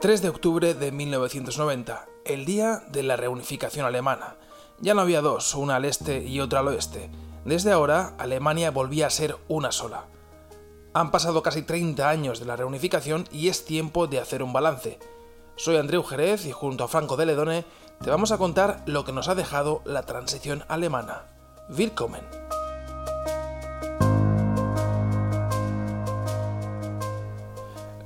3 0.00 0.22
de 0.22 0.30
octubre 0.30 0.72
de 0.72 0.92
1990, 0.92 2.06
el 2.24 2.46
día 2.46 2.82
de 2.88 3.02
la 3.02 3.16
reunificación 3.16 3.84
alemana. 3.84 4.36
Ya 4.78 4.94
no 4.94 5.02
había 5.02 5.20
dos, 5.20 5.54
una 5.54 5.76
al 5.76 5.84
este 5.84 6.24
y 6.24 6.40
otra 6.40 6.60
al 6.60 6.68
oeste. 6.68 7.10
Desde 7.44 7.70
ahora, 7.70 8.14
Alemania 8.16 8.70
volvía 8.70 9.08
a 9.08 9.10
ser 9.10 9.36
una 9.48 9.72
sola. 9.72 10.06
Han 10.94 11.10
pasado 11.10 11.42
casi 11.42 11.60
30 11.60 12.08
años 12.08 12.40
de 12.40 12.46
la 12.46 12.56
reunificación 12.56 13.28
y 13.30 13.48
es 13.48 13.66
tiempo 13.66 14.06
de 14.06 14.20
hacer 14.20 14.42
un 14.42 14.54
balance. 14.54 14.98
Soy 15.56 15.76
Andreu 15.76 16.02
Jerez 16.02 16.46
y 16.46 16.52
junto 16.52 16.84
a 16.84 16.88
Franco 16.88 17.18
de 17.18 17.26
Ledone 17.26 17.66
te 18.02 18.08
vamos 18.08 18.32
a 18.32 18.38
contar 18.38 18.82
lo 18.86 19.04
que 19.04 19.12
nos 19.12 19.28
ha 19.28 19.34
dejado 19.34 19.82
la 19.84 20.06
transición 20.06 20.64
alemana. 20.68 21.26
Willkommen. 21.68 22.24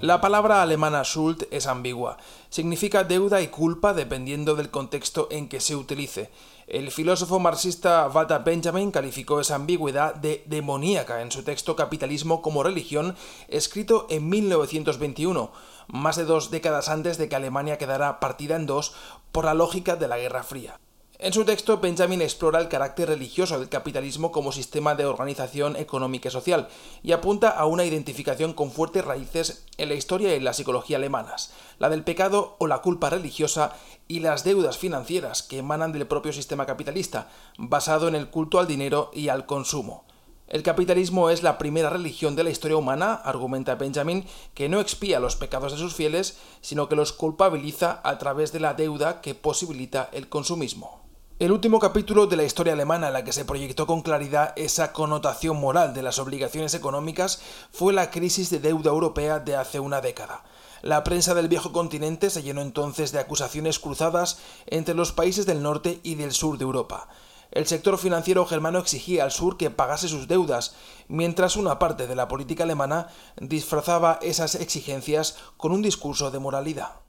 La 0.05 0.21
palabra 0.21 0.61
alemana 0.61 1.03
Schuld 1.03 1.47
es 1.51 1.67
ambigua. 1.67 2.19
Significa 2.51 3.05
deuda 3.05 3.41
y 3.41 3.49
culpa 3.49 3.95
dependiendo 3.95 4.55
del 4.55 4.71
contexto 4.71 5.29
en 5.31 5.49
que 5.49 5.61
se 5.61 5.77
utilice. 5.77 6.31
El 6.67 6.91
filósofo 6.91 7.39
marxista 7.39 8.07
Walter 8.13 8.43
Benjamin 8.45 8.91
calificó 8.91 9.41
esa 9.41 9.55
ambigüedad 9.55 10.15
de 10.15 10.45
demoníaca 10.45 11.23
en 11.23 11.33
su 11.33 11.43
texto 11.43 11.75
Capitalismo 11.75 12.43
como 12.43 12.63
religión, 12.63 13.17
escrito 13.49 14.07
en 14.11 14.29
1921, 14.29 15.51
más 15.87 16.17
de 16.17 16.27
dos 16.27 16.51
décadas 16.51 16.91
antes 16.91 17.17
de 17.17 17.31
que 17.31 17.37
Alemania 17.37 17.79
quedara 17.79 18.21
partida 18.21 18.57
en 18.57 18.67
dos 18.67 18.93
por 19.33 19.47
la 19.47 19.55
lógica 19.55 19.97
de 19.97 20.09
la 20.09 20.19
Guerra 20.19 20.43
Fría. 20.43 20.79
En 21.21 21.33
su 21.33 21.45
texto, 21.45 21.79
Benjamin 21.79 22.21
explora 22.23 22.59
el 22.59 22.69
carácter 22.69 23.09
religioso 23.09 23.57
del 23.57 23.69
capitalismo 23.69 24.33
como 24.33 24.51
sistema 24.51 24.97
de 24.97 25.07
organización 25.07 25.77
económica 25.77 26.29
y 26.29 26.33
social 26.33 26.67
y 27.05 27.13
apunta 27.13 27.51
a 27.51 27.67
una 27.67 27.85
identificación 27.85 28.53
con 28.53 28.73
fuertes 28.73 29.05
raíces 29.05 29.65
en 29.79 29.91
la 29.91 29.95
historia 29.95 30.33
y 30.33 30.39
en 30.39 30.45
la 30.45 30.55
psicología 30.55 30.97
alemanas, 30.97 31.53
la 31.79 31.89
del 31.89 32.03
pecado 32.03 32.57
o 32.59 32.67
la 32.67 32.79
culpa 32.79 33.11
religiosa 33.11 33.77
y 34.09 34.21
las 34.21 34.43
deudas 34.43 34.77
financieras 34.77 35.45
que 35.45 35.59
emanan 35.59 35.93
del 35.93 36.09
propio 36.09 36.33
sistema 36.33 36.67
capitalista, 36.67 37.29
basado 37.59 38.09
en 38.09 38.17
el 38.17 38.29
culto 38.29 38.59
al 38.59 38.67
dinero 38.67 39.13
y 39.15 39.29
al 39.29 39.47
consumo. 39.47 40.05
El 40.49 40.65
capitalismo 40.65 41.31
es 41.31 41.45
la 41.45 41.59
primera 41.59 41.91
religión 41.91 42.35
de 42.35 42.43
la 42.43 42.51
historia 42.51 42.77
humana, 42.77 43.15
argumenta 43.15 43.77
Benjamin, 43.77 44.27
que 44.53 44.69
no 44.69 44.81
expía 44.81 45.21
los 45.21 45.37
pecados 45.37 45.73
de 45.73 45.79
sus 45.79 45.95
fieles, 45.95 46.39
sino 46.61 46.89
que 46.89 46.97
los 46.97 47.13
culpabiliza 47.13 48.01
a 48.03 48.19
través 48.19 48.53
de 48.53 48.61
la 48.61 48.75
deuda 48.75 49.21
que 49.21 49.37
posibilita 49.37 50.11
el 50.13 50.29
consumismo. 50.29 51.04
El 51.41 51.51
último 51.51 51.81
capítulo 51.81 52.29
de 52.29 52.37
la 52.37 52.45
historia 52.45 52.75
alemana 52.75 53.09
en 53.09 53.13
la 53.13 53.25
que 53.25 53.33
se 53.33 53.45
proyectó 53.45 53.89
con 53.89 54.03
claridad 54.03 54.53
esa 54.55 54.93
connotación 54.93 55.59
moral 55.59 55.93
de 55.93 56.01
las 56.01 56.21
obligaciones 56.21 56.75
económicas 56.75 57.41
fue 57.73 57.93
la 57.93 58.13
crisis 58.13 58.51
de 58.51 58.61
deuda 58.61 58.93
europea 58.93 59.41
de 59.41 59.57
hace 59.57 59.81
una 59.81 60.01
década. 60.01 60.45
La 60.81 61.03
prensa 61.03 61.35
del 61.35 61.49
viejo 61.49 61.73
continente 61.73 62.31
se 62.31 62.45
llenó 62.45 62.61
entonces 62.61 63.11
de 63.11 63.19
acusaciones 63.19 63.81
cruzadas 63.81 64.39
entre 64.67 64.95
los 64.95 65.11
países 65.11 65.45
del 65.45 65.61
norte 65.61 65.99
y 66.05 66.15
del 66.15 66.31
sur 66.31 66.57
de 66.57 66.63
Europa. 66.63 67.09
El 67.51 67.67
sector 67.67 67.99
financiero 67.99 68.47
germano 68.47 68.79
exigía 68.79 69.25
al 69.25 69.33
sur 69.33 69.57
que 69.57 69.71
pagase 69.71 70.07
sus 70.07 70.29
deudas, 70.29 70.77
mientras 71.09 71.57
una 71.57 71.81
parte 71.81 72.07
de 72.07 72.15
la 72.15 72.29
política 72.29 72.63
alemana 72.63 73.09
disfrazaba 73.41 74.21
esas 74.23 74.55
exigencias 74.55 75.37
con 75.57 75.73
un 75.73 75.83
discurso 75.83 76.31
de 76.31 76.39
moralidad. 76.39 77.04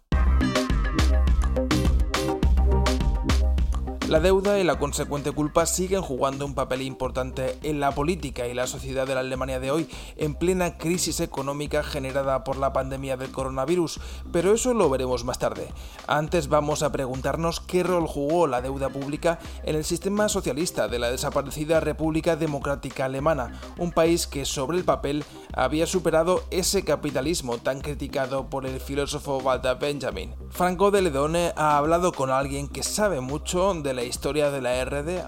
La 4.08 4.20
deuda 4.20 4.59
y 4.59 4.64
la 4.64 4.78
consecuente 4.78 5.31
culpa 5.31 5.66
siguen 5.66 6.03
jugando 6.03 6.45
un 6.45 6.53
papel 6.53 6.84
importante 6.84 7.58
en 7.64 7.80
la 7.80 7.92
política 7.92 8.47
y 8.47 8.53
la 8.53 8.67
sociedad 8.67 9.08
de 9.08 9.16
la 9.16 9.22
Alemania 9.22 9.59
de 9.59 9.72
hoy, 9.72 9.89
en 10.16 10.36
plena 10.36 10.78
crisis 10.78 11.20
económica 11.22 11.81
generada 11.81 12.44
por 12.44 12.58
la 12.58 12.72
pandemia 12.72 13.17
del 13.17 13.31
coronavirus, 13.31 14.00
pero 14.31 14.53
eso 14.53 14.75
lo 14.75 14.92
veremos 14.92 15.23
más 15.23 15.39
tarde. 15.39 15.70
Antes 16.06 16.50
vamos 16.50 16.84
a 16.84 16.91
preguntarnos 16.91 17.59
qué 17.62 17.81
rol 17.81 18.06
jugó 18.06 18.46
la 18.46 18.62
deuda 18.62 18.90
pública 18.90 19.40
en 19.63 19.75
el 19.75 19.84
sistema 19.84 20.30
socialista 20.30 20.88
de 20.88 21.00
la 21.00 21.09
desaparecida 21.09 21.80
República 21.80 22.35
Democrática 22.35 23.06
Alemana, 23.06 23.59
un 23.80 23.91
país 23.91 24.28
que 24.28 24.46
sobre 24.46 24.78
el 24.78 24.84
papel 24.84 25.25
había 25.51 25.88
superado 25.88 26.44
ese 26.51 26.85
capitalismo 26.85 27.57
tan 27.57 27.81
criticado 27.81 28.51
por 28.51 28.68
el 28.68 28.80
filósofo 28.80 29.40
Walter 29.40 29.78
Benjamin. 29.80 30.35
Franco 30.56 30.90
de 30.90 31.02
Ledone 31.02 31.52
ha 31.58 31.78
hablado 31.78 32.14
con 32.14 32.32
alguien 32.32 32.70
que 32.70 32.82
sabe 32.82 33.20
mucho 33.20 33.74
de 33.74 33.94
la 33.94 34.06
historia 34.06 34.52
de 34.52 34.62
la 34.62 34.86
RDA. 34.86 35.28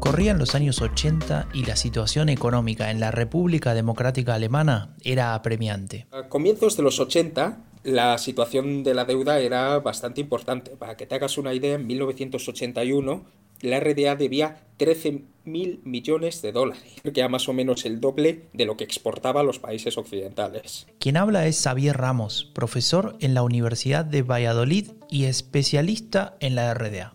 Corrían 0.00 0.38
los 0.38 0.54
años 0.54 0.80
80 0.80 1.48
y 1.52 1.66
la 1.66 1.76
situación 1.76 2.30
económica 2.30 2.90
en 2.90 2.98
la 2.98 3.10
República 3.10 3.74
Democrática 3.74 4.32
Alemana 4.32 4.96
era 5.04 5.34
apremiante. 5.34 6.06
A 6.12 6.30
comienzos 6.30 6.78
de 6.78 6.82
los 6.82 6.98
80, 6.98 7.58
la 7.82 8.16
situación 8.16 8.82
de 8.82 8.94
la 8.94 9.04
deuda 9.04 9.38
era 9.38 9.78
bastante 9.80 10.22
importante. 10.22 10.78
Para 10.78 10.96
que 10.96 11.04
te 11.04 11.14
hagas 11.14 11.36
una 11.36 11.52
idea, 11.52 11.74
en 11.74 11.86
1981 11.86 13.22
la 13.60 13.80
RDA 13.80 14.16
debía 14.16 14.64
13.000 14.78 15.80
millones 15.84 16.42
de 16.42 16.52
dólares, 16.52 16.82
que 17.02 17.20
era 17.20 17.28
más 17.28 17.48
o 17.48 17.52
menos 17.52 17.84
el 17.84 18.00
doble 18.00 18.48
de 18.52 18.64
lo 18.64 18.76
que 18.76 18.84
exportaba 18.84 19.40
a 19.40 19.44
los 19.44 19.58
países 19.58 19.98
occidentales. 19.98 20.86
Quien 20.98 21.16
habla 21.16 21.46
es 21.46 21.60
Xavier 21.62 21.96
Ramos, 21.96 22.50
profesor 22.54 23.16
en 23.20 23.34
la 23.34 23.42
Universidad 23.42 24.04
de 24.04 24.22
Valladolid 24.22 24.92
y 25.10 25.24
especialista 25.24 26.36
en 26.40 26.54
la 26.54 26.72
RDA. 26.74 27.14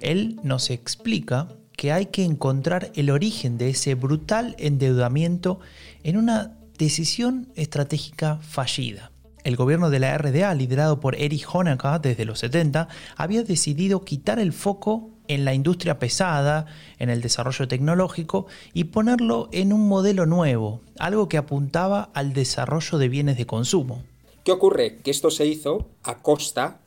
Él 0.00 0.40
nos 0.42 0.70
explica 0.70 1.48
que 1.76 1.92
hay 1.92 2.06
que 2.06 2.24
encontrar 2.24 2.90
el 2.94 3.10
origen 3.10 3.58
de 3.58 3.70
ese 3.70 3.94
brutal 3.94 4.54
endeudamiento 4.58 5.60
en 6.02 6.16
una 6.16 6.56
decisión 6.78 7.52
estratégica 7.56 8.38
fallida. 8.38 9.10
El 9.42 9.56
gobierno 9.56 9.90
de 9.90 9.98
la 9.98 10.16
RDA, 10.16 10.54
liderado 10.54 11.00
por 11.00 11.16
Erich 11.16 11.46
Honecker 11.52 12.00
desde 12.00 12.24
los 12.24 12.38
70, 12.38 12.88
había 13.16 13.42
decidido 13.42 14.04
quitar 14.04 14.38
el 14.38 14.52
foco 14.54 15.10
en 15.28 15.44
la 15.44 15.54
industria 15.54 15.98
pesada, 15.98 16.66
en 16.98 17.10
el 17.10 17.20
desarrollo 17.20 17.68
tecnológico 17.68 18.46
y 18.72 18.84
ponerlo 18.84 19.48
en 19.52 19.72
un 19.72 19.88
modelo 19.88 20.26
nuevo, 20.26 20.80
algo 20.98 21.28
que 21.28 21.38
apuntaba 21.38 22.10
al 22.14 22.32
desarrollo 22.32 22.98
de 22.98 23.08
bienes 23.08 23.36
de 23.36 23.46
consumo. 23.46 24.02
¿Qué 24.44 24.52
ocurre? 24.52 24.98
Que 24.98 25.10
esto 25.10 25.30
se 25.30 25.46
hizo 25.46 25.88
a 26.02 26.18
costa 26.18 26.80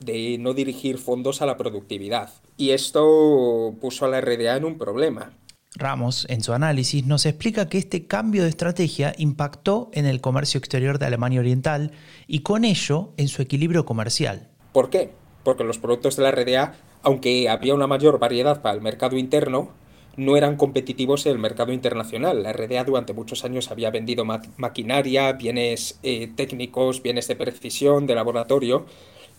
de 0.00 0.36
no 0.38 0.54
dirigir 0.54 0.98
fondos 0.98 1.42
a 1.42 1.46
la 1.46 1.56
productividad. 1.56 2.30
Y 2.56 2.70
esto 2.70 3.74
puso 3.80 4.04
a 4.04 4.08
la 4.08 4.20
RDA 4.20 4.56
en 4.56 4.64
un 4.64 4.78
problema. 4.78 5.32
Ramos, 5.76 6.26
en 6.28 6.42
su 6.42 6.52
análisis, 6.52 7.04
nos 7.04 7.26
explica 7.26 7.68
que 7.68 7.78
este 7.78 8.06
cambio 8.06 8.44
de 8.44 8.48
estrategia 8.48 9.12
impactó 9.18 9.90
en 9.92 10.06
el 10.06 10.20
comercio 10.20 10.58
exterior 10.58 11.00
de 11.00 11.06
Alemania 11.06 11.40
Oriental 11.40 11.90
y 12.28 12.40
con 12.40 12.64
ello 12.64 13.12
en 13.16 13.26
su 13.26 13.42
equilibrio 13.42 13.84
comercial. 13.84 14.50
¿Por 14.72 14.88
qué? 14.88 15.10
Porque 15.42 15.64
los 15.64 15.78
productos 15.78 16.16
de 16.16 16.22
la 16.22 16.30
RDA 16.30 16.74
aunque 17.04 17.48
había 17.48 17.74
una 17.74 17.86
mayor 17.86 18.18
variedad 18.18 18.62
para 18.62 18.74
el 18.74 18.80
mercado 18.80 19.16
interno, 19.16 19.70
no 20.16 20.36
eran 20.36 20.56
competitivos 20.56 21.26
en 21.26 21.32
el 21.32 21.38
mercado 21.38 21.72
internacional. 21.72 22.42
La 22.42 22.52
RDA 22.52 22.84
durante 22.84 23.12
muchos 23.12 23.44
años 23.44 23.70
había 23.70 23.90
vendido 23.90 24.24
maquinaria, 24.56 25.32
bienes 25.32 25.98
eh, 26.02 26.30
técnicos, 26.34 27.02
bienes 27.02 27.28
de 27.28 27.36
precisión, 27.36 28.06
de 28.06 28.14
laboratorio, 28.14 28.86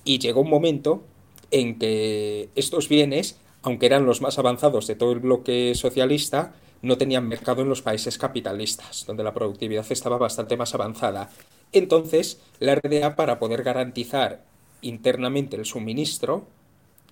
y 0.04 0.20
llegó 0.20 0.42
un 0.42 0.50
momento 0.50 1.04
en 1.52 1.80
que 1.80 2.50
estos 2.56 2.90
bienes, 2.90 3.40
aunque 3.64 3.86
eran 3.88 4.06
los 4.06 4.22
más 4.22 4.38
avanzados 4.38 4.88
de 4.88 4.96
todo 4.96 5.12
el 5.14 5.20
bloque 5.20 5.74
socialista, 5.76 6.54
no 6.82 6.98
tenían 6.98 7.28
mercado 7.28 7.62
en 7.62 7.70
los 7.70 7.82
países 7.82 8.18
capitalistas, 8.18 9.06
donde 9.08 9.24
la 9.24 9.34
productividad 9.34 9.86
estaba 9.90 10.18
bastante 10.18 10.58
más 10.58 10.76
avanzada. 10.76 11.30
Entonces, 11.72 12.42
la 12.60 12.76
RDA, 12.76 13.16
para 13.16 13.40
poder 13.40 13.64
garantizar 13.64 14.44
internamente 14.82 15.56
el 15.56 15.66
suministro, 15.66 16.48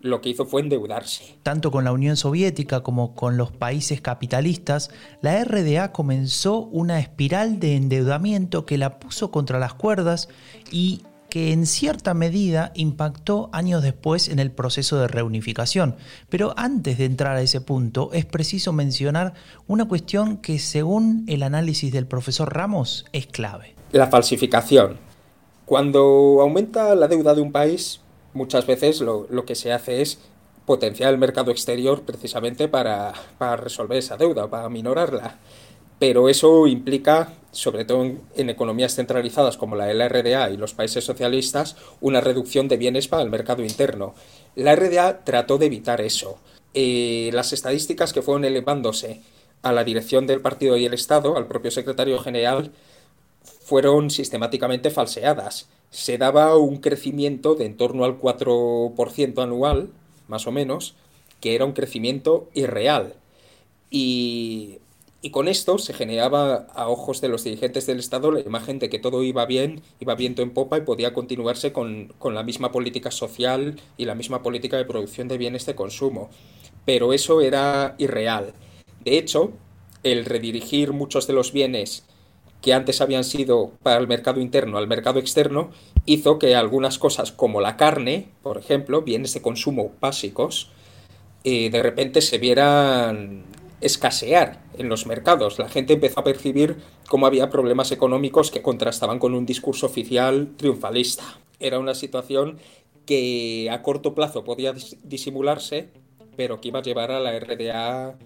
lo 0.03 0.21
que 0.21 0.29
hizo 0.29 0.45
fue 0.45 0.61
endeudarse. 0.61 1.37
Tanto 1.41 1.71
con 1.71 1.85
la 1.85 1.93
Unión 1.93 2.17
Soviética 2.17 2.81
como 2.83 3.15
con 3.15 3.37
los 3.37 3.51
países 3.51 4.01
capitalistas, 4.01 4.91
la 5.21 5.43
RDA 5.43 5.91
comenzó 5.91 6.59
una 6.59 6.99
espiral 6.99 7.59
de 7.59 7.75
endeudamiento 7.75 8.65
que 8.65 8.77
la 8.77 8.99
puso 8.99 9.31
contra 9.31 9.59
las 9.59 9.73
cuerdas 9.73 10.27
y 10.71 11.01
que 11.29 11.51
en 11.51 11.65
cierta 11.65 12.13
medida 12.13 12.71
impactó 12.75 13.49
años 13.53 13.81
después 13.81 14.27
en 14.27 14.39
el 14.39 14.51
proceso 14.51 14.99
de 14.99 15.07
reunificación. 15.07 15.95
Pero 16.29 16.53
antes 16.57 16.97
de 16.97 17.05
entrar 17.05 17.37
a 17.37 17.41
ese 17.41 17.61
punto, 17.61 18.11
es 18.13 18.25
preciso 18.25 18.73
mencionar 18.73 19.33
una 19.65 19.87
cuestión 19.87 20.37
que 20.37 20.59
según 20.59 21.23
el 21.27 21.41
análisis 21.41 21.91
del 21.91 22.05
profesor 22.05 22.53
Ramos 22.53 23.05
es 23.13 23.25
clave. 23.25 23.73
La 23.93 24.07
falsificación. 24.07 24.97
Cuando 25.65 26.39
aumenta 26.41 26.93
la 26.93 27.07
deuda 27.07 27.33
de 27.33 27.41
un 27.41 27.53
país, 27.53 28.02
muchas 28.33 28.65
veces 28.65 29.01
lo, 29.01 29.45
que 29.45 29.55
se 29.55 29.71
hace 29.71 30.01
es 30.01 30.19
potenciar 30.65 31.11
el 31.11 31.19
mercado 31.19 31.51
exterior 31.51 32.03
precisamente 32.03 32.67
para, 32.67 33.13
resolver 33.57 33.97
esa 33.97 34.17
deuda, 34.17 34.49
para 34.49 34.69
minorarla. 34.69 35.39
Pero 35.99 36.27
eso 36.27 36.67
implica, 36.67 37.33
sobre 37.51 37.85
todo 37.85 38.03
en, 38.35 38.49
economías 38.49 38.95
centralizadas 38.95 39.57
como 39.57 39.75
la 39.75 39.85
de 39.85 39.93
la 39.93 40.09
RDA 40.09 40.49
y 40.49 40.57
los 40.57 40.73
países 40.73 41.03
socialistas, 41.03 41.77
una 42.01 42.21
reducción 42.21 42.67
de 42.67 42.77
bienes 42.77 43.07
para 43.07 43.23
el 43.23 43.29
mercado 43.29 43.63
interno. 43.63 44.13
La 44.55 44.75
RDA 44.75 45.23
trató 45.23 45.57
de 45.57 45.67
evitar 45.67 46.01
eso. 46.01 46.39
Eh, 46.73 47.29
las 47.33 47.53
estadísticas 47.53 48.11
que 48.11 48.21
fueron 48.21 48.45
elevándose 48.45 49.21
a 49.61 49.71
la 49.71 49.83
dirección 49.83 50.27
del 50.27 50.41
partido 50.41 50.75
y 50.77 50.85
el 50.85 50.93
Estado, 50.93 51.37
al 51.37 51.47
propio 51.47 51.71
secretario 51.71 52.19
general, 52.19 52.71
fueron 53.43 54.09
sistemáticamente 54.09 54.89
falseadas. 54.89 55.69
Se 55.89 56.17
daba 56.17 56.57
un 56.57 56.77
crecimiento 56.77 57.55
de 57.55 57.65
en 57.65 57.77
torno 57.77 58.05
al 58.05 58.19
4% 58.19 59.41
anual, 59.41 59.89
más 60.27 60.47
o 60.47 60.51
menos, 60.51 60.95
que 61.39 61.55
era 61.55 61.65
un 61.65 61.73
crecimiento 61.73 62.49
irreal. 62.53 63.15
Y, 63.89 64.79
y, 65.21 65.29
con 65.29 65.47
esto 65.47 65.77
se 65.77 65.93
generaba 65.93 66.67
a 66.73 66.89
ojos 66.89 67.21
de 67.21 67.27
los 67.27 67.43
dirigentes 67.43 67.85
del 67.85 67.99
Estado 67.99 68.31
la 68.31 68.39
imagen 68.39 68.79
de 68.79 68.89
que 68.89 68.97
todo 68.97 69.23
iba 69.23 69.45
bien, 69.45 69.83
iba 69.99 70.15
viento 70.15 70.41
en 70.41 70.51
popa 70.51 70.77
y 70.77 70.81
podía 70.81 71.13
continuarse 71.13 71.71
con, 71.71 72.11
con 72.17 72.33
la 72.33 72.43
misma 72.43 72.71
política 72.71 73.11
social 73.11 73.79
y 73.97 74.05
la 74.05 74.15
misma 74.15 74.41
política 74.41 74.77
de 74.77 74.85
producción 74.85 75.27
de 75.27 75.37
bienes 75.37 75.65
de 75.65 75.75
consumo. 75.75 76.29
Pero 76.85 77.13
eso 77.13 77.41
era 77.41 77.95
irreal. 77.99 78.53
De 79.05 79.17
hecho, 79.17 79.51
el 80.01 80.25
redirigir 80.25 80.91
muchos 80.91 81.27
de 81.27 81.33
los 81.33 81.53
bienes 81.53 82.03
que 82.63 82.73
antes 82.73 83.01
habían 83.01 83.25
sido 83.25 83.73
para 83.83 83.99
el 83.99 84.07
mercado 84.07 84.39
interno 84.39 84.77
al 84.77 84.87
mercado 84.87 85.19
externo 85.19 85.71
hizo 86.05 86.39
que 86.39 86.55
algunas 86.55 86.97
cosas 86.97 87.33
como 87.33 87.59
la 87.59 87.75
carne, 87.75 88.29
por 88.41 88.57
ejemplo, 88.57 89.01
bienes 89.01 89.33
de 89.33 89.41
consumo 89.41 89.91
básicos, 89.99 90.71
eh, 91.43 91.69
de 91.69 91.83
repente 91.83 92.21
se 92.21 92.37
vieran 92.37 93.43
escasear 93.81 94.63
en 94.77 94.87
los 94.87 95.05
mercados. 95.05 95.59
La 95.59 95.67
gente 95.67 95.91
empezó 95.91 96.21
a 96.21 96.23
percibir 96.23 96.77
cómo 97.09 97.27
había 97.27 97.49
problemas 97.49 97.91
económicos 97.91 98.49
que 98.49 98.61
contrastaban 98.61 99.19
con 99.19 99.33
un 99.33 99.45
discurso 99.45 99.85
oficial 99.87 100.53
triunfalista. 100.55 101.25
Era 101.59 101.79
una 101.79 101.95
situación 101.95 102.59
que 103.05 103.67
a 103.73 103.81
corto 103.81 104.15
plazo 104.15 104.45
podía 104.45 104.73
disimularse, 105.03 105.89
pero 106.37 106.61
que 106.61 106.69
iba 106.69 106.79
a 106.79 106.83
llevar 106.83 107.11
a 107.11 107.19
la 107.19 107.37
RDA 107.37 108.17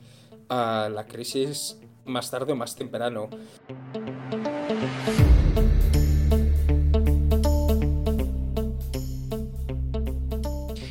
a 0.50 0.90
la 0.94 1.08
crisis 1.08 1.80
más 2.08 2.32
tarde 2.32 2.54
o 2.54 2.56
más 2.56 2.76
temprano. 2.76 3.30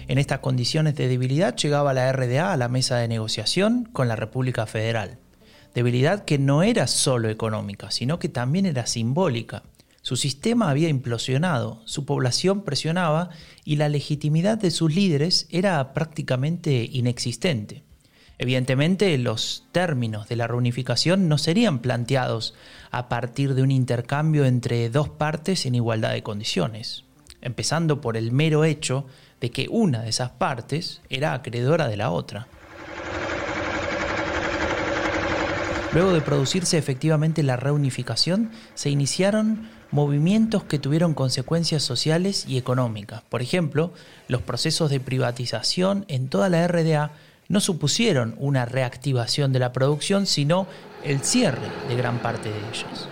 En 0.09 0.19
estas 0.19 0.39
condiciones 0.39 0.95
de 0.95 1.09
debilidad 1.09 1.57
llegaba 1.57 1.93
la 1.93 2.11
RDA 2.11 2.53
a 2.53 2.57
la 2.57 2.69
mesa 2.69 2.97
de 2.97 3.09
negociación 3.09 3.85
con 3.93 4.09
la 4.09 4.17
República 4.17 4.65
Federal. 4.67 5.19
Debilidad 5.75 6.25
que 6.25 6.39
no 6.39 6.63
era 6.63 6.87
solo 6.87 7.29
económica, 7.29 7.91
sino 7.91 8.19
que 8.19 8.31
también 8.31 8.65
era 8.65 8.87
simbólica. 8.87 9.65
Su 10.01 10.17
sistema 10.17 10.71
había 10.71 10.89
implosionado, 10.89 11.83
su 11.85 12.07
población 12.07 12.63
presionaba 12.63 13.29
y 13.65 13.77
la 13.77 13.89
legitimidad 13.89 14.57
de 14.57 14.71
sus 14.71 14.95
líderes 14.95 15.49
era 15.51 15.93
prácticamente 15.93 16.89
inexistente. 16.91 17.86
Evidentemente, 18.39 19.17
los 19.17 19.65
términos 19.73 20.29
de 20.29 20.37
la 20.37 20.47
reunificación 20.47 21.29
no 21.29 21.39
serían 21.39 21.79
planteados 21.79 22.55
a 22.91 23.09
partir 23.09 23.55
de 23.55 23.63
un 23.63 23.71
intercambio 23.71 24.45
entre 24.45 24.91
dos 24.91 25.09
partes 25.09 25.65
en 25.65 25.75
igualdad 25.75 26.13
de 26.13 26.23
condiciones, 26.23 27.05
empezando 27.41 28.01
por 28.01 28.17
el 28.17 28.33
mero 28.33 28.65
hecho 28.65 29.07
de 29.41 29.51
que 29.51 29.69
una 29.71 30.03
de 30.03 30.11
esas 30.11 30.31
partes 30.31 31.01
era 31.09 31.33
acreedora 31.33 31.89
de 31.89 31.97
la 31.97 32.11
otra. 32.11 32.47
Luego 35.93 36.13
de 36.13 36.21
producirse 36.21 36.77
efectivamente 36.77 37.43
la 37.43 37.57
reunificación, 37.57 38.51
se 38.75 38.91
iniciaron 38.91 39.71
movimientos 39.91 40.63
que 40.65 40.79
tuvieron 40.79 41.15
consecuencias 41.15 41.83
sociales 41.83 42.45
y 42.47 42.59
económicas. 42.59 43.23
Por 43.31 43.41
ejemplo, 43.41 43.95
los 44.29 44.43
procesos 44.43 44.91
de 44.91 45.01
privatización 45.01 46.05
en 46.09 46.29
toda 46.29 46.51
la 46.51 46.69
RDA 46.69 47.13
no 47.49 47.61
supusieron 47.61 48.35
una 48.39 48.65
reactivación 48.65 49.53
de 49.53 49.59
la 49.59 49.73
producción, 49.73 50.27
sino 50.27 50.67
el 51.05 51.21
cierre 51.21 51.69
de 51.89 51.97
gran 51.97 52.19
parte 52.19 52.51
de 52.51 52.59
ellas. 52.59 53.09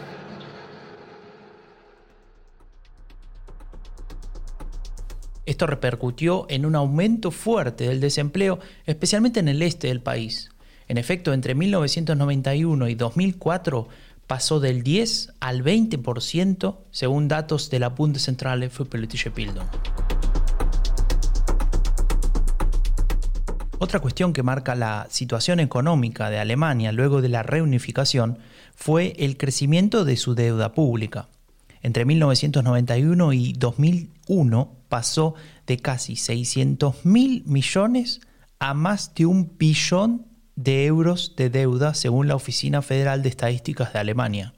Esto 5.47 5.67
repercutió 5.67 6.47
en 6.49 6.65
un 6.65 6.75
aumento 6.75 7.31
fuerte 7.31 7.87
del 7.87 8.01
desempleo, 8.01 8.61
especialmente 8.87 9.41
en 9.41 9.49
el 9.49 9.61
este 9.61 9.89
del 9.89 10.01
país. 10.01 10.51
En 10.89 10.97
efecto, 10.97 11.33
entre 11.33 11.55
1991 11.55 12.89
y 12.89 12.95
2004 12.95 13.89
pasó 14.27 14.59
del 14.59 14.83
10 14.83 15.35
al 15.41 15.63
20% 15.63 16.79
según 16.91 17.29
datos 17.29 17.69
de 17.69 17.79
la 17.79 17.91
Bundeszentrale 17.91 18.71
für 18.71 18.87
politische 18.87 19.31
Bildung. 19.31 19.69
Otra 23.79 24.01
cuestión 24.01 24.33
que 24.33 24.43
marca 24.43 24.75
la 24.75 25.09
situación 25.11 25.59
económica 25.59 26.31
de 26.31 26.39
Alemania 26.39 26.93
luego 26.93 27.21
de 27.21 27.29
la 27.29 27.43
reunificación 27.43 28.39
fue 28.75 29.15
el 29.19 29.37
crecimiento 29.37 30.05
de 30.05 30.17
su 30.17 30.35
deuda 30.35 30.73
pública. 30.73 31.29
Entre 31.83 32.05
1991 32.05 33.33
y 33.33 33.53
2001 33.53 34.73
pasó 34.89 35.35
de 35.67 35.79
casi 35.79 36.17
600 36.17 37.05
mil 37.05 37.43
millones 37.47 38.21
a 38.59 38.75
más 38.75 39.15
de 39.15 39.27
un 39.27 39.53
billón 39.59 40.27
de 40.57 40.87
euros 40.87 41.35
de 41.37 41.51
deuda 41.51 41.95
según 41.95 42.29
la 42.29 42.37
Oficina 42.37 42.81
Federal 42.81 43.23
de 43.23 43.29
Estadísticas 43.29 43.93
de 43.93 43.99
Alemania. 43.99 44.55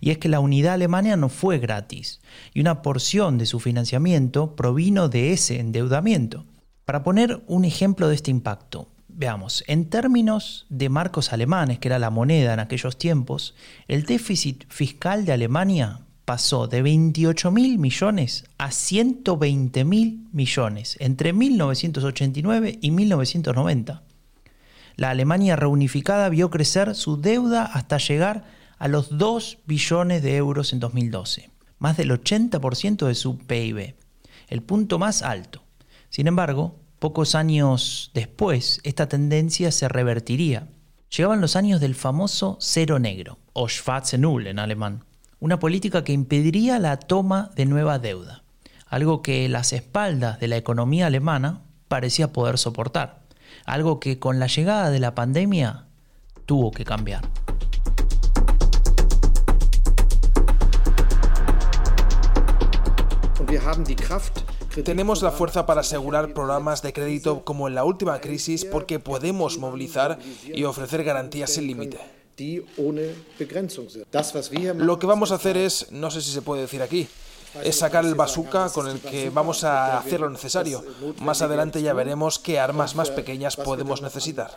Y 0.00 0.10
es 0.10 0.18
que 0.18 0.28
la 0.28 0.38
unidad 0.38 0.74
alemana 0.74 1.16
no 1.16 1.28
fue 1.28 1.58
gratis, 1.58 2.20
y 2.54 2.60
una 2.60 2.82
porción 2.82 3.36
de 3.36 3.46
su 3.46 3.58
financiamiento 3.58 4.54
provino 4.54 5.08
de 5.08 5.32
ese 5.32 5.58
endeudamiento. 5.58 6.46
Para 6.84 7.04
poner 7.04 7.42
un 7.46 7.64
ejemplo 7.64 8.08
de 8.08 8.16
este 8.16 8.32
impacto, 8.32 8.88
veamos, 9.08 9.62
en 9.68 9.88
términos 9.88 10.66
de 10.68 10.88
marcos 10.88 11.32
alemanes, 11.32 11.78
que 11.78 11.86
era 11.86 12.00
la 12.00 12.10
moneda 12.10 12.54
en 12.54 12.60
aquellos 12.60 12.98
tiempos, 12.98 13.54
el 13.86 14.04
déficit 14.04 14.64
fiscal 14.68 15.24
de 15.24 15.32
Alemania 15.32 16.00
pasó 16.24 16.66
de 16.66 16.82
28 16.82 17.52
mil 17.52 17.78
millones 17.78 18.44
a 18.58 18.72
120 18.72 19.84
mil 19.84 20.26
millones 20.32 20.96
entre 20.98 21.32
1989 21.32 22.78
y 22.80 22.90
1990. 22.90 24.02
La 24.96 25.10
Alemania 25.10 25.54
reunificada 25.54 26.28
vio 26.28 26.50
crecer 26.50 26.96
su 26.96 27.20
deuda 27.20 27.64
hasta 27.64 27.98
llegar 27.98 28.44
a 28.78 28.88
los 28.88 29.16
2 29.18 29.58
billones 29.66 30.22
de 30.22 30.36
euros 30.36 30.72
en 30.72 30.80
2012, 30.80 31.50
más 31.78 31.96
del 31.96 32.10
80% 32.10 33.06
de 33.06 33.14
su 33.14 33.38
PIB, 33.38 33.94
el 34.48 34.62
punto 34.62 34.98
más 34.98 35.22
alto. 35.22 35.61
Sin 36.12 36.26
embargo, 36.26 36.76
pocos 36.98 37.34
años 37.34 38.10
después, 38.12 38.80
esta 38.82 39.08
tendencia 39.08 39.72
se 39.72 39.88
revertiría. 39.88 40.68
Llegaban 41.08 41.40
los 41.40 41.56
años 41.56 41.80
del 41.80 41.94
famoso 41.94 42.58
cero 42.60 42.98
negro, 42.98 43.38
o 43.54 43.66
Schwarze 43.66 44.18
Null 44.18 44.46
en 44.46 44.58
alemán, 44.58 45.06
una 45.40 45.58
política 45.58 46.04
que 46.04 46.12
impediría 46.12 46.78
la 46.78 46.98
toma 46.98 47.50
de 47.56 47.64
nueva 47.64 47.98
deuda, 47.98 48.42
algo 48.88 49.22
que 49.22 49.48
las 49.48 49.72
espaldas 49.72 50.38
de 50.38 50.48
la 50.48 50.58
economía 50.58 51.06
alemana 51.06 51.62
parecía 51.88 52.30
poder 52.30 52.58
soportar, 52.58 53.22
algo 53.64 53.98
que 53.98 54.18
con 54.18 54.38
la 54.38 54.48
llegada 54.48 54.90
de 54.90 55.00
la 55.00 55.14
pandemia 55.14 55.86
tuvo 56.44 56.72
que 56.72 56.84
cambiar. 56.84 57.22
Tenemos 64.80 65.22
la 65.22 65.30
fuerza 65.30 65.66
para 65.66 65.82
asegurar 65.82 66.32
programas 66.32 66.80
de 66.80 66.94
crédito 66.94 67.44
como 67.44 67.68
en 67.68 67.74
la 67.74 67.84
última 67.84 68.20
crisis 68.20 68.64
porque 68.64 68.98
podemos 68.98 69.58
movilizar 69.58 70.18
y 70.46 70.64
ofrecer 70.64 71.04
garantías 71.04 71.50
sin 71.50 71.66
límite. 71.66 71.98
Lo 74.78 74.98
que 74.98 75.06
vamos 75.06 75.30
a 75.30 75.34
hacer 75.34 75.58
es, 75.58 75.92
no 75.92 76.10
sé 76.10 76.22
si 76.22 76.32
se 76.32 76.40
puede 76.40 76.62
decir 76.62 76.80
aquí, 76.80 77.06
es 77.62 77.76
sacar 77.76 78.06
el 78.06 78.14
bazooka 78.14 78.70
con 78.70 78.88
el 78.88 79.00
que 79.00 79.28
vamos 79.28 79.62
a 79.64 79.98
hacer 79.98 80.20
lo 80.20 80.30
necesario. 80.30 80.82
Más 81.20 81.42
adelante 81.42 81.82
ya 81.82 81.92
veremos 81.92 82.38
qué 82.38 82.58
armas 82.58 82.94
más 82.94 83.10
pequeñas 83.10 83.56
podemos 83.56 84.00
necesitar. 84.00 84.56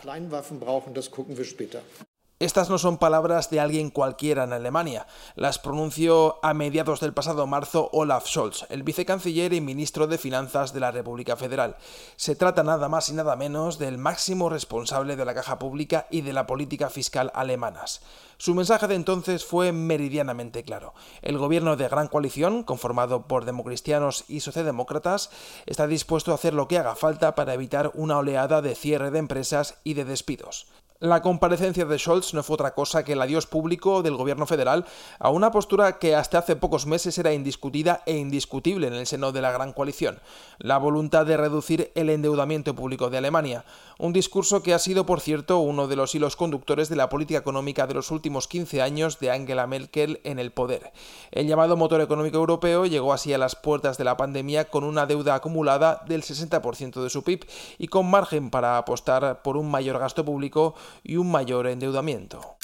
Estas 2.37 2.69
no 2.69 2.77
son 2.77 2.97
palabras 2.97 3.49
de 3.49 3.61
alguien 3.61 3.89
cualquiera 3.89 4.43
en 4.43 4.51
Alemania. 4.51 5.07
Las 5.35 5.57
pronunció 5.57 6.37
a 6.43 6.53
mediados 6.53 6.99
del 6.99 7.13
pasado 7.13 7.47
marzo 7.47 7.89
Olaf 7.93 8.27
Scholz, 8.27 8.65
el 8.67 8.83
vicecanciller 8.83 9.53
y 9.53 9.61
ministro 9.61 10.05
de 10.05 10.17
Finanzas 10.17 10.73
de 10.73 10.81
la 10.81 10.91
República 10.91 11.37
Federal. 11.37 11.77
Se 12.17 12.35
trata 12.35 12.61
nada 12.61 12.89
más 12.89 13.07
y 13.07 13.13
nada 13.13 13.37
menos 13.37 13.79
del 13.79 13.97
máximo 13.97 14.49
responsable 14.49 15.15
de 15.15 15.23
la 15.23 15.33
caja 15.33 15.59
pública 15.59 16.07
y 16.11 16.21
de 16.21 16.33
la 16.33 16.45
política 16.45 16.89
fiscal 16.89 17.31
alemanas. 17.35 18.01
Su 18.35 18.53
mensaje 18.53 18.89
de 18.89 18.95
entonces 18.95 19.45
fue 19.45 19.71
meridianamente 19.71 20.63
claro. 20.63 20.93
El 21.21 21.37
gobierno 21.37 21.77
de 21.77 21.87
gran 21.87 22.09
coalición, 22.09 22.63
conformado 22.63 23.29
por 23.29 23.45
democristianos 23.45 24.25
y 24.27 24.41
socialdemócratas, 24.41 25.29
está 25.67 25.87
dispuesto 25.87 26.33
a 26.33 26.35
hacer 26.35 26.53
lo 26.53 26.67
que 26.67 26.79
haga 26.79 26.97
falta 26.97 27.33
para 27.33 27.53
evitar 27.53 27.91
una 27.93 28.17
oleada 28.17 28.61
de 28.61 28.75
cierre 28.75 29.09
de 29.09 29.19
empresas 29.19 29.77
y 29.85 29.93
de 29.93 30.03
despidos. 30.03 30.67
La 31.01 31.21
comparecencia 31.21 31.83
de 31.83 31.99
Scholz 31.99 32.33
no 32.33 32.41
fue 32.41 32.53
otra 32.53 32.73
cosa 32.73 33.03
que 33.03 33.11
el 33.11 33.21
adiós 33.21 33.47
público 33.47 34.01
del 34.01 34.15
gobierno 34.15 34.45
federal 34.45 34.85
a 35.19 35.29
una 35.29 35.51
postura 35.51 35.99
que 35.99 36.15
hasta 36.15 36.37
hace 36.37 36.55
pocos 36.55 36.85
meses 36.85 37.17
era 37.17 37.33
indiscutida 37.33 38.01
e 38.05 38.15
indiscutible 38.15 38.87
en 38.87 38.93
el 38.93 39.05
seno 39.05 39.33
de 39.33 39.41
la 39.41 39.51
gran 39.51 39.73
coalición, 39.73 40.21
la 40.57 40.77
voluntad 40.77 41.25
de 41.25 41.35
reducir 41.35 41.91
el 41.95 42.09
endeudamiento 42.09 42.75
público 42.75 43.09
de 43.09 43.17
Alemania, 43.17 43.65
un 43.99 44.13
discurso 44.13 44.63
que 44.63 44.73
ha 44.73 44.79
sido, 44.79 45.05
por 45.05 45.19
cierto, 45.19 45.59
uno 45.59 45.89
de 45.89 45.97
los 45.97 46.15
hilos 46.15 46.37
conductores 46.37 46.87
de 46.87 46.95
la 46.95 47.09
política 47.09 47.39
económica 47.39 47.87
de 47.87 47.93
los 47.93 48.09
últimos 48.09 48.47
15 48.47 48.81
años 48.81 49.19
de 49.19 49.31
Angela 49.31 49.67
Merkel 49.67 50.21
en 50.23 50.39
el 50.39 50.51
poder. 50.51 50.93
El 51.31 51.47
llamado 51.47 51.75
motor 51.75 51.99
económico 51.99 52.37
europeo 52.37 52.85
llegó 52.85 53.11
así 53.11 53.33
a 53.33 53.37
las 53.37 53.57
puertas 53.57 53.97
de 53.97 54.05
la 54.05 54.15
pandemia 54.15 54.69
con 54.69 54.85
una 54.85 55.05
deuda 55.05 55.35
acumulada 55.35 56.03
del 56.07 56.23
60% 56.23 57.03
de 57.03 57.09
su 57.09 57.21
PIB 57.21 57.45
y 57.79 57.89
con 57.89 58.09
margen 58.09 58.49
para 58.49 58.77
apostar 58.77 59.41
por 59.41 59.57
un 59.57 59.69
mayor 59.69 59.99
gasto 59.99 60.23
público 60.23 60.73
y 61.03 61.17
un 61.17 61.31
mayor 61.31 61.67
endeudamiento. 61.67 62.57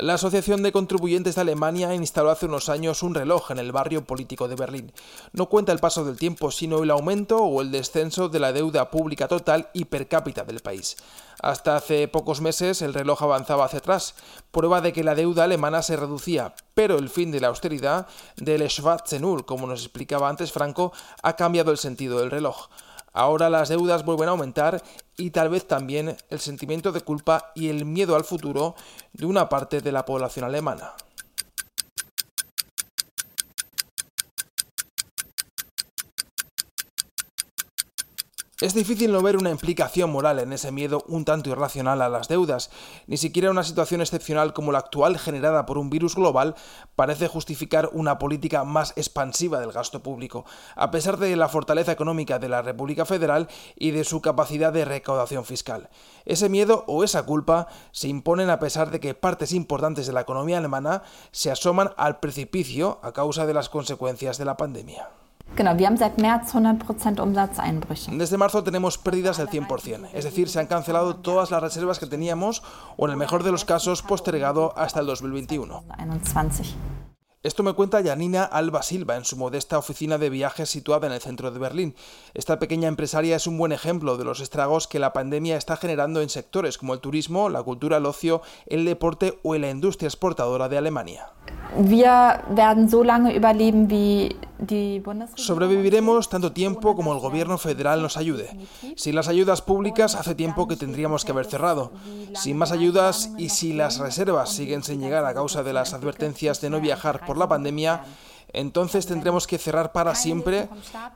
La 0.00 0.14
Asociación 0.14 0.62
de 0.62 0.72
Contribuyentes 0.72 1.34
de 1.34 1.42
Alemania 1.42 1.94
instaló 1.94 2.30
hace 2.30 2.46
unos 2.46 2.70
años 2.70 3.02
un 3.02 3.14
reloj 3.14 3.50
en 3.50 3.58
el 3.58 3.70
barrio 3.70 4.06
político 4.06 4.48
de 4.48 4.56
Berlín. 4.56 4.92
No 5.34 5.50
cuenta 5.50 5.72
el 5.72 5.78
paso 5.78 6.06
del 6.06 6.16
tiempo, 6.16 6.50
sino 6.50 6.82
el 6.82 6.90
aumento 6.90 7.36
o 7.36 7.60
el 7.60 7.70
descenso 7.70 8.30
de 8.30 8.40
la 8.40 8.54
deuda 8.54 8.90
pública 8.90 9.28
total 9.28 9.68
y 9.74 9.84
per 9.84 10.08
cápita 10.08 10.42
del 10.44 10.60
país. 10.60 10.96
Hasta 11.42 11.76
hace 11.76 12.08
pocos 12.08 12.40
meses 12.40 12.80
el 12.80 12.94
reloj 12.94 13.22
avanzaba 13.22 13.66
hacia 13.66 13.80
atrás, 13.80 14.14
prueba 14.50 14.80
de 14.80 14.94
que 14.94 15.04
la 15.04 15.14
deuda 15.14 15.44
alemana 15.44 15.82
se 15.82 15.96
reducía, 15.96 16.54
pero 16.72 16.96
el 16.96 17.10
fin 17.10 17.30
de 17.30 17.40
la 17.40 17.48
austeridad, 17.48 18.06
del 18.36 18.70
Schwarze 18.70 19.20
Null, 19.20 19.44
como 19.44 19.66
nos 19.66 19.82
explicaba 19.82 20.30
antes 20.30 20.50
Franco, 20.50 20.94
ha 21.22 21.36
cambiado 21.36 21.72
el 21.72 21.78
sentido 21.78 22.20
del 22.20 22.30
reloj. 22.30 22.68
Ahora 23.12 23.50
las 23.50 23.68
deudas 23.68 24.04
vuelven 24.04 24.28
a 24.28 24.32
aumentar 24.32 24.82
y 25.16 25.30
tal 25.30 25.48
vez 25.48 25.66
también 25.66 26.16
el 26.28 26.40
sentimiento 26.40 26.92
de 26.92 27.00
culpa 27.00 27.52
y 27.54 27.68
el 27.68 27.84
miedo 27.84 28.16
al 28.16 28.24
futuro 28.24 28.76
de 29.12 29.26
una 29.26 29.48
parte 29.48 29.80
de 29.80 29.92
la 29.92 30.04
población 30.04 30.44
alemana. 30.44 30.94
Es 38.60 38.74
difícil 38.74 39.10
no 39.10 39.22
ver 39.22 39.38
una 39.38 39.48
implicación 39.48 40.10
moral 40.10 40.38
en 40.38 40.52
ese 40.52 40.70
miedo 40.70 41.02
un 41.08 41.24
tanto 41.24 41.48
irracional 41.48 42.02
a 42.02 42.10
las 42.10 42.28
deudas. 42.28 42.70
Ni 43.06 43.16
siquiera 43.16 43.50
una 43.50 43.64
situación 43.64 44.02
excepcional 44.02 44.52
como 44.52 44.70
la 44.70 44.80
actual 44.80 45.18
generada 45.18 45.64
por 45.64 45.78
un 45.78 45.88
virus 45.88 46.14
global 46.14 46.54
parece 46.94 47.26
justificar 47.26 47.88
una 47.94 48.18
política 48.18 48.64
más 48.64 48.92
expansiva 48.96 49.60
del 49.60 49.72
gasto 49.72 50.02
público, 50.02 50.44
a 50.76 50.90
pesar 50.90 51.16
de 51.16 51.34
la 51.36 51.48
fortaleza 51.48 51.92
económica 51.92 52.38
de 52.38 52.50
la 52.50 52.60
República 52.60 53.06
Federal 53.06 53.48
y 53.76 53.92
de 53.92 54.04
su 54.04 54.20
capacidad 54.20 54.74
de 54.74 54.84
recaudación 54.84 55.46
fiscal. 55.46 55.88
Ese 56.26 56.50
miedo 56.50 56.84
o 56.86 57.02
esa 57.02 57.22
culpa 57.22 57.66
se 57.92 58.08
imponen 58.08 58.50
a 58.50 58.58
pesar 58.58 58.90
de 58.90 59.00
que 59.00 59.14
partes 59.14 59.54
importantes 59.54 60.06
de 60.06 60.12
la 60.12 60.20
economía 60.20 60.58
alemana 60.58 61.02
se 61.32 61.50
asoman 61.50 61.94
al 61.96 62.20
precipicio 62.20 63.00
a 63.02 63.12
causa 63.12 63.46
de 63.46 63.54
las 63.54 63.70
consecuencias 63.70 64.36
de 64.36 64.44
la 64.44 64.58
pandemia. 64.58 65.08
Desde 68.16 68.36
marzo 68.36 68.62
tenemos 68.62 68.98
pérdidas 68.98 69.38
del 69.38 69.48
100%, 69.48 70.08
es 70.12 70.24
decir, 70.24 70.48
se 70.48 70.60
han 70.60 70.66
cancelado 70.66 71.16
todas 71.16 71.50
las 71.50 71.62
reservas 71.62 71.98
que 71.98 72.06
teníamos 72.06 72.62
o 72.96 73.06
en 73.06 73.12
el 73.12 73.16
mejor 73.16 73.42
de 73.42 73.52
los 73.52 73.64
casos 73.64 74.02
postergado 74.02 74.72
hasta 74.76 75.00
el 75.00 75.06
2021. 75.06 75.84
Esto 77.42 77.62
me 77.62 77.72
cuenta 77.72 78.02
Janina 78.02 78.44
Alba 78.44 78.82
Silva 78.82 79.16
en 79.16 79.24
su 79.24 79.34
modesta 79.34 79.78
oficina 79.78 80.18
de 80.18 80.28
viajes 80.28 80.68
situada 80.68 81.06
en 81.06 81.14
el 81.14 81.22
centro 81.22 81.50
de 81.50 81.58
Berlín. 81.58 81.94
Esta 82.34 82.58
pequeña 82.58 82.86
empresaria 82.86 83.34
es 83.34 83.46
un 83.46 83.56
buen 83.56 83.72
ejemplo 83.72 84.18
de 84.18 84.24
los 84.24 84.40
estragos 84.40 84.86
que 84.86 84.98
la 84.98 85.14
pandemia 85.14 85.56
está 85.56 85.78
generando 85.78 86.20
en 86.20 86.28
sectores 86.28 86.76
como 86.76 86.92
el 86.92 87.00
turismo, 87.00 87.48
la 87.48 87.62
cultura, 87.62 87.96
el 87.96 88.04
ocio, 88.04 88.42
el 88.66 88.84
deporte 88.84 89.38
o 89.42 89.54
en 89.54 89.62
la 89.62 89.70
industria 89.70 90.08
exportadora 90.08 90.68
de 90.68 90.76
Alemania. 90.76 91.30
Sobreviviremos 95.36 96.28
tanto 96.28 96.52
tiempo 96.52 96.94
como 96.94 97.12
el 97.12 97.20
gobierno 97.20 97.58
federal 97.58 98.02
nos 98.02 98.16
ayude. 98.16 98.56
Sin 98.96 99.14
las 99.14 99.28
ayudas 99.28 99.62
públicas 99.62 100.14
hace 100.14 100.34
tiempo 100.34 100.68
que 100.68 100.76
tendríamos 100.76 101.24
que 101.24 101.32
haber 101.32 101.46
cerrado. 101.46 101.92
Sin 102.34 102.56
más 102.56 102.72
ayudas 102.72 103.30
y 103.38 103.48
si 103.48 103.72
las 103.72 103.98
reservas 103.98 104.50
siguen 104.50 104.82
sin 104.82 105.00
llegar 105.00 105.24
a 105.24 105.34
causa 105.34 105.62
de 105.62 105.72
las 105.72 105.94
advertencias 105.94 106.60
de 106.60 106.70
no 106.70 106.80
viajar 106.80 107.24
por 107.24 107.38
la 107.38 107.48
pandemia, 107.48 108.04
entonces 108.52 109.06
tendremos 109.06 109.46
que 109.46 109.58
cerrar 109.58 109.92
para 109.92 110.14
siempre, 110.14 110.68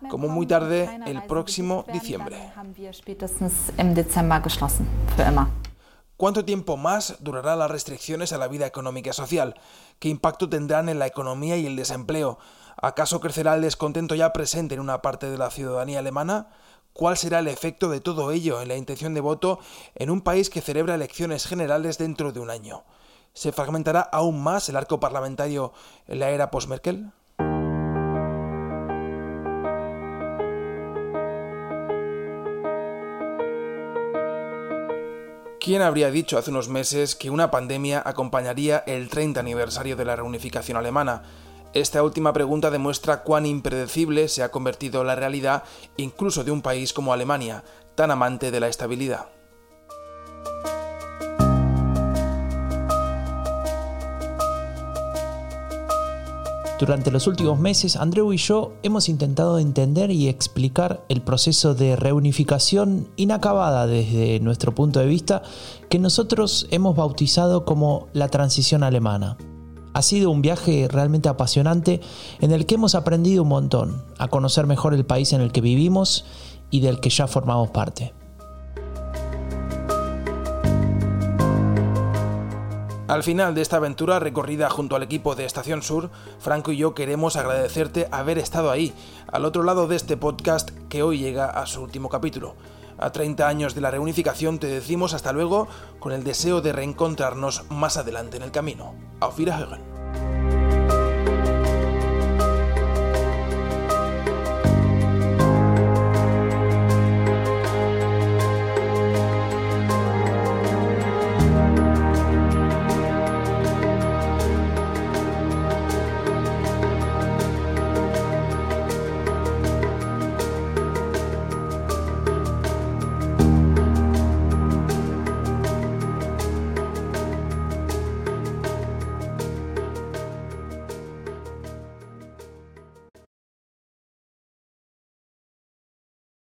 como 0.08 0.28
muy 0.28 0.46
tarde 0.46 1.00
el 1.06 1.22
próximo 1.24 1.84
diciembre. 1.92 2.38
¿Cuánto 6.16 6.44
tiempo 6.44 6.76
más 6.76 7.16
durarán 7.20 7.58
las 7.58 7.70
restricciones 7.70 8.32
a 8.32 8.38
la 8.38 8.46
vida 8.46 8.66
económica 8.66 9.10
y 9.10 9.12
social? 9.12 9.56
¿Qué 9.98 10.08
impacto 10.08 10.48
tendrán 10.48 10.88
en 10.88 11.00
la 11.00 11.08
economía 11.08 11.56
y 11.56 11.66
el 11.66 11.74
desempleo? 11.74 12.38
¿Acaso 12.84 13.18
crecerá 13.18 13.54
el 13.54 13.62
descontento 13.62 14.14
ya 14.14 14.34
presente 14.34 14.74
en 14.74 14.80
una 14.82 15.00
parte 15.00 15.30
de 15.30 15.38
la 15.38 15.50
ciudadanía 15.50 16.00
alemana? 16.00 16.48
¿Cuál 16.92 17.16
será 17.16 17.38
el 17.38 17.48
efecto 17.48 17.88
de 17.88 18.02
todo 18.02 18.30
ello 18.30 18.60
en 18.60 18.68
la 18.68 18.76
intención 18.76 19.14
de 19.14 19.22
voto 19.22 19.58
en 19.94 20.10
un 20.10 20.20
país 20.20 20.50
que 20.50 20.60
celebra 20.60 20.94
elecciones 20.94 21.46
generales 21.46 21.96
dentro 21.96 22.30
de 22.30 22.40
un 22.40 22.50
año? 22.50 22.84
¿Se 23.32 23.52
fragmentará 23.52 24.02
aún 24.02 24.42
más 24.42 24.68
el 24.68 24.76
arco 24.76 25.00
parlamentario 25.00 25.72
en 26.08 26.18
la 26.18 26.28
era 26.28 26.50
post-Merkel? 26.50 27.10
¿Quién 35.58 35.80
habría 35.80 36.10
dicho 36.10 36.36
hace 36.36 36.50
unos 36.50 36.68
meses 36.68 37.14
que 37.14 37.30
una 37.30 37.50
pandemia 37.50 38.02
acompañaría 38.04 38.84
el 38.86 39.08
30 39.08 39.40
aniversario 39.40 39.96
de 39.96 40.04
la 40.04 40.16
reunificación 40.16 40.76
alemana? 40.76 41.22
Esta 41.74 42.04
última 42.04 42.32
pregunta 42.32 42.70
demuestra 42.70 43.24
cuán 43.24 43.46
impredecible 43.46 44.28
se 44.28 44.44
ha 44.44 44.52
convertido 44.52 45.02
la 45.02 45.16
realidad 45.16 45.64
incluso 45.96 46.44
de 46.44 46.52
un 46.52 46.62
país 46.62 46.92
como 46.92 47.12
Alemania, 47.12 47.64
tan 47.96 48.12
amante 48.12 48.52
de 48.52 48.60
la 48.60 48.68
estabilidad. 48.68 49.26
Durante 56.78 57.10
los 57.10 57.26
últimos 57.26 57.58
meses, 57.58 57.96
Andreu 57.96 58.32
y 58.32 58.36
yo 58.36 58.74
hemos 58.84 59.08
intentado 59.08 59.58
entender 59.58 60.12
y 60.12 60.28
explicar 60.28 61.04
el 61.08 61.22
proceso 61.22 61.74
de 61.74 61.96
reunificación 61.96 63.08
inacabada 63.16 63.88
desde 63.88 64.38
nuestro 64.38 64.76
punto 64.76 65.00
de 65.00 65.06
vista 65.06 65.42
que 65.88 65.98
nosotros 65.98 66.68
hemos 66.70 66.94
bautizado 66.94 67.64
como 67.64 68.06
la 68.12 68.28
transición 68.28 68.84
alemana. 68.84 69.36
Ha 69.94 70.02
sido 70.02 70.30
un 70.30 70.42
viaje 70.42 70.88
realmente 70.90 71.28
apasionante 71.28 72.00
en 72.40 72.50
el 72.50 72.66
que 72.66 72.74
hemos 72.74 72.96
aprendido 72.96 73.44
un 73.44 73.48
montón, 73.48 74.04
a 74.18 74.26
conocer 74.26 74.66
mejor 74.66 74.92
el 74.92 75.06
país 75.06 75.32
en 75.32 75.40
el 75.40 75.52
que 75.52 75.60
vivimos 75.60 76.24
y 76.70 76.80
del 76.80 76.98
que 76.98 77.10
ya 77.10 77.28
formamos 77.28 77.70
parte. 77.70 78.12
Al 83.06 83.22
final 83.22 83.54
de 83.54 83.62
esta 83.62 83.76
aventura 83.76 84.18
recorrida 84.18 84.68
junto 84.68 84.96
al 84.96 85.04
equipo 85.04 85.36
de 85.36 85.44
Estación 85.44 85.82
Sur, 85.82 86.10
Franco 86.40 86.72
y 86.72 86.78
yo 86.78 86.94
queremos 86.94 87.36
agradecerte 87.36 88.08
haber 88.10 88.38
estado 88.38 88.72
ahí, 88.72 88.92
al 89.30 89.44
otro 89.44 89.62
lado 89.62 89.86
de 89.86 89.94
este 89.94 90.16
podcast 90.16 90.70
que 90.88 91.04
hoy 91.04 91.18
llega 91.18 91.46
a 91.46 91.66
su 91.66 91.82
último 91.82 92.08
capítulo. 92.08 92.56
A 92.98 93.10
30 93.10 93.46
años 93.46 93.74
de 93.74 93.80
la 93.80 93.90
reunificación 93.90 94.58
te 94.58 94.66
decimos 94.66 95.14
hasta 95.14 95.32
luego 95.32 95.68
con 95.98 96.12
el 96.12 96.24
deseo 96.24 96.60
de 96.60 96.72
reencontrarnos 96.72 97.64
más 97.70 97.96
adelante 97.96 98.36
en 98.36 98.42
el 98.42 98.50
camino. 98.50 98.94
Auf 99.20 99.38
Wiederhören. 99.38 99.93